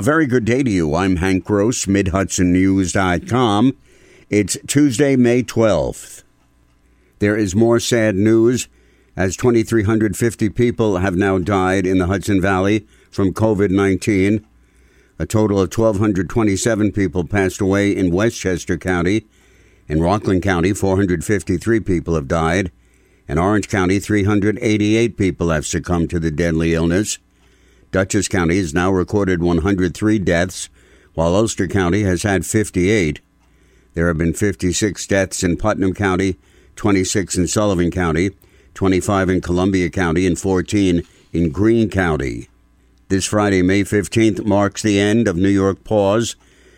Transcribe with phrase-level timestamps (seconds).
[0.00, 0.94] A very good day to you.
[0.94, 3.76] I'm Hank Gross, MidHudsonNews.com.
[4.30, 6.22] It's Tuesday, May 12th.
[7.18, 8.66] There is more sad news
[9.14, 14.46] as 2,350 people have now died in the Hudson Valley from COVID 19.
[15.18, 19.26] A total of 1,227 people passed away in Westchester County.
[19.86, 22.72] In Rockland County, 453 people have died.
[23.28, 27.18] In Orange County, 388 people have succumbed to the deadly illness.
[27.92, 30.68] Dutchess County has now recorded 103 deaths,
[31.14, 33.20] while Ulster County has had 58.
[33.94, 36.36] There have been 56 deaths in Putnam County,
[36.76, 38.30] 26 in Sullivan County,
[38.74, 42.48] 25 in Columbia County, and 14 in Greene County.
[43.08, 46.36] This Friday, May 15th, marks the end of New York Pause,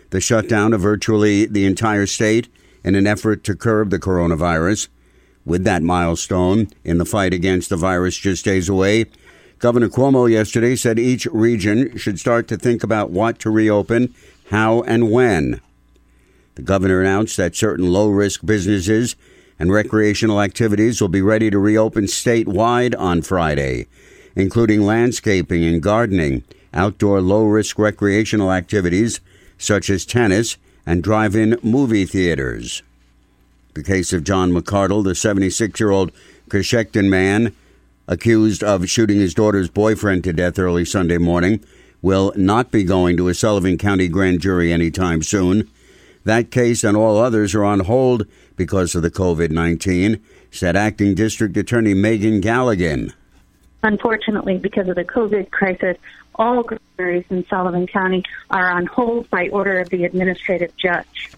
[0.09, 2.47] the shutdown of virtually the entire state
[2.83, 4.87] in an effort to curb the coronavirus.
[5.45, 9.05] With that milestone in the fight against the virus just days away,
[9.63, 14.13] Governor Cuomo yesterday said each region should start to think about what to reopen,
[14.49, 15.61] how, and when.
[16.55, 19.15] The governor announced that certain low risk businesses
[19.57, 23.87] and recreational activities will be ready to reopen statewide on Friday,
[24.35, 29.21] including landscaping and gardening, outdoor low risk recreational activities
[29.57, 32.83] such as tennis and drive in movie theaters.
[33.75, 36.11] The case of John McCardle, the 76 year old
[36.49, 37.55] Cochecton man
[38.07, 41.63] accused of shooting his daughter's boyfriend to death early Sunday morning,
[42.01, 45.69] will not be going to a Sullivan County grand jury anytime soon.
[46.25, 51.15] That case and all others are on hold because of the COVID 19, said Acting
[51.15, 53.13] District Attorney Megan Galligan.
[53.83, 55.97] Unfortunately, because of the COVID crisis,
[56.35, 61.31] all grand juries in Sullivan County are on hold by order of the administrative judge.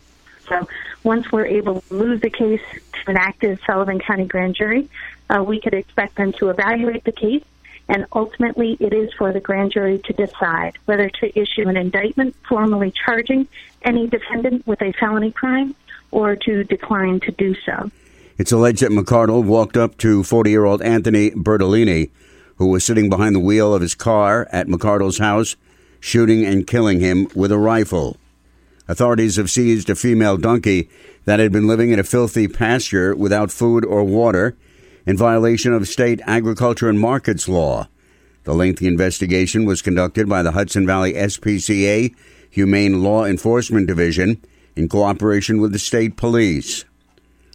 [0.48, 0.68] So
[1.06, 2.62] once we're able to move the case
[2.92, 4.90] to an active Sullivan County grand jury,
[5.30, 7.44] uh, we could expect them to evaluate the case,
[7.88, 12.36] and ultimately it is for the grand jury to decide whether to issue an indictment
[12.50, 13.48] formally charging
[13.84, 15.76] any defendant with a felony crime
[16.10, 17.92] or to decline to do so.
[18.38, 22.10] It's alleged that McCardle walked up to 40 year old Anthony Bertolini,
[22.58, 25.56] who was sitting behind the wheel of his car at McCardle's house,
[26.00, 28.18] shooting and killing him with a rifle.
[28.88, 30.90] Authorities have seized a female donkey
[31.26, 34.56] that had been living in a filthy pasture without food or water
[35.06, 37.88] in violation of state agriculture and markets law.
[38.44, 42.14] The lengthy investigation was conducted by the Hudson Valley SPCA
[42.52, 44.40] Humane Law Enforcement Division
[44.76, 46.86] in cooperation with the state police.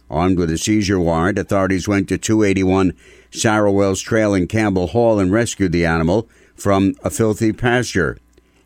[0.09, 2.93] Armed with a seizure warrant, authorities went to 281
[3.31, 8.17] Sarah Wells Trail in Campbell Hall and rescued the animal from a filthy pasture.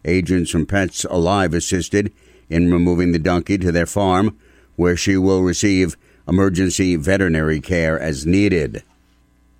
[0.04, 2.12] Agents from Pets Alive assisted
[2.50, 4.38] in removing the donkey to their farm,
[4.76, 5.98] where she will receive
[6.28, 8.84] emergency veterinary care as needed.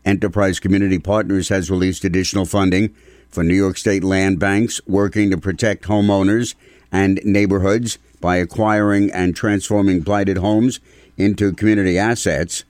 [0.04, 2.94] Enterprise Community Partners has released additional funding
[3.30, 6.56] for New York State land banks working to protect homeowners
[6.92, 10.80] and neighborhoods by acquiring and transforming blighted homes
[11.18, 12.64] into community assets.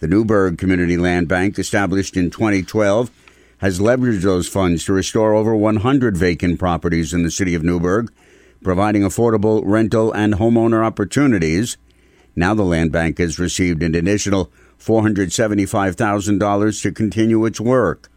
[0.00, 3.10] The Newburgh Community Land Bank, established in 2012,
[3.58, 8.10] has leveraged those funds to restore over 100 vacant properties in the city of Newburgh,
[8.62, 11.76] providing affordable rental and homeowner opportunities.
[12.36, 18.08] Now the land bank has received an additional $475,000 to continue its work.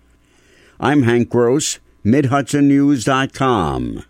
[0.80, 4.06] I'm Hank Gross, MidHudsonNews.com.